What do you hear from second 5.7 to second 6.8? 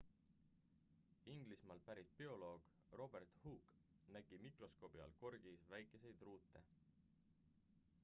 väikeseid ruute